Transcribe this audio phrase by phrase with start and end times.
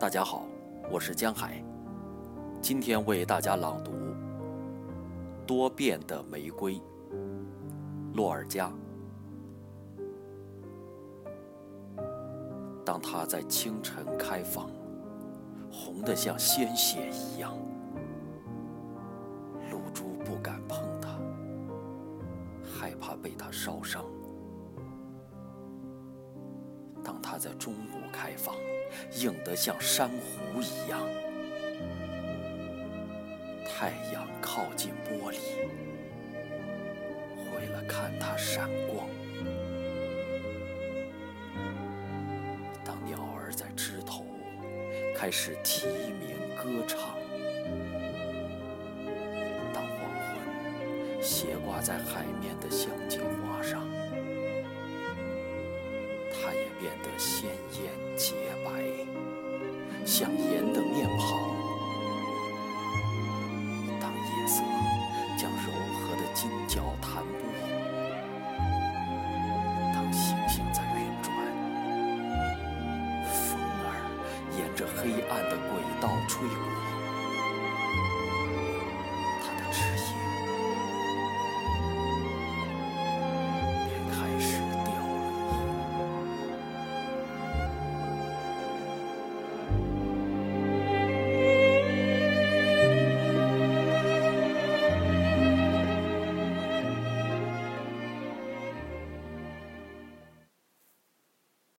[0.00, 0.46] 大家好，
[0.90, 1.62] 我是江海，
[2.62, 3.92] 今天为大家朗读
[5.46, 6.76] 《多变的玫瑰》，
[8.14, 8.72] 洛尔加。
[12.82, 14.70] 当它在清晨开放，
[15.70, 17.54] 红得像鲜血一样，
[19.70, 21.10] 露珠不敢碰它，
[22.64, 24.02] 害怕被它烧伤。
[27.22, 28.54] 它在中午开放，
[29.16, 31.00] 硬得像珊瑚一样。
[33.64, 35.38] 太阳靠近玻璃，
[37.54, 39.08] 为了看它闪光。
[42.84, 44.26] 当鸟儿在枝头
[45.16, 47.16] 开始啼鸣歌唱，
[49.72, 53.62] 当黄昏斜挂在海面的香蕉花。
[57.20, 58.32] 鲜艳洁
[58.64, 58.70] 白，
[60.06, 61.38] 像盐的面庞。
[64.00, 64.62] 当夜色
[65.36, 67.42] 将柔和的金角弹拨，
[69.92, 71.30] 当星星在运转，
[73.28, 73.84] 风儿
[74.56, 76.99] 沿着黑暗的轨道吹过。